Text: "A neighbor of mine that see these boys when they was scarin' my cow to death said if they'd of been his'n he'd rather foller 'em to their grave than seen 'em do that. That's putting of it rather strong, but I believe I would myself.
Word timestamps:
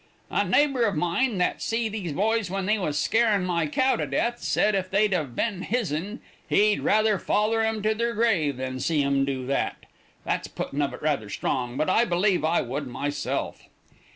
"A 0.31 0.43
neighbor 0.43 0.81
of 0.83 0.95
mine 0.95 1.37
that 1.37 1.61
see 1.61 1.87
these 1.87 2.11
boys 2.11 2.49
when 2.49 2.65
they 2.65 2.79
was 2.79 2.97
scarin' 2.97 3.45
my 3.45 3.67
cow 3.67 3.97
to 3.97 4.07
death 4.07 4.39
said 4.41 4.73
if 4.73 4.89
they'd 4.89 5.13
of 5.13 5.35
been 5.35 5.61
his'n 5.61 6.21
he'd 6.49 6.79
rather 6.81 7.19
foller 7.19 7.61
'em 7.61 7.83
to 7.83 7.93
their 7.93 8.15
grave 8.15 8.57
than 8.57 8.79
seen 8.79 9.05
'em 9.05 9.25
do 9.25 9.45
that. 9.45 9.85
That's 10.25 10.47
putting 10.47 10.81
of 10.81 10.95
it 10.95 11.03
rather 11.03 11.29
strong, 11.29 11.77
but 11.77 11.87
I 11.87 12.05
believe 12.05 12.43
I 12.43 12.61
would 12.61 12.87
myself. 12.87 13.65